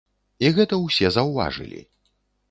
І 0.45 0.49
гэта 0.55 0.79
ўсе 0.85 1.11
заўважылі. 1.17 1.81